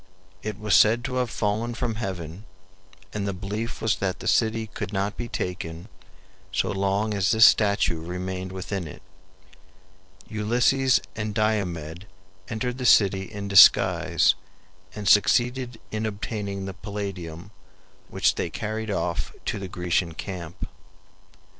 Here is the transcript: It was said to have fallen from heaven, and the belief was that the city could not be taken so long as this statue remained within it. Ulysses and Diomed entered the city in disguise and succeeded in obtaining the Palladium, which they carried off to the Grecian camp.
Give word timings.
It 0.41 0.57
was 0.57 0.73
said 0.75 1.03
to 1.03 1.17
have 1.17 1.29
fallen 1.29 1.75
from 1.75 1.93
heaven, 1.93 2.45
and 3.13 3.27
the 3.27 3.33
belief 3.35 3.81
was 3.83 3.97
that 3.97 4.17
the 4.19 4.27
city 4.27 4.65
could 4.65 4.91
not 4.91 5.15
be 5.15 5.27
taken 5.27 5.89
so 6.51 6.71
long 6.71 7.13
as 7.13 7.29
this 7.29 7.45
statue 7.45 8.01
remained 8.03 8.51
within 8.51 8.87
it. 8.87 9.03
Ulysses 10.27 11.01
and 11.15 11.35
Diomed 11.35 12.07
entered 12.49 12.79
the 12.79 12.85
city 12.87 13.31
in 13.31 13.47
disguise 13.47 14.33
and 14.95 15.07
succeeded 15.07 15.79
in 15.91 16.07
obtaining 16.07 16.65
the 16.65 16.73
Palladium, 16.73 17.51
which 18.09 18.33
they 18.33 18.49
carried 18.49 18.89
off 18.89 19.31
to 19.45 19.59
the 19.59 19.67
Grecian 19.67 20.15
camp. 20.15 20.65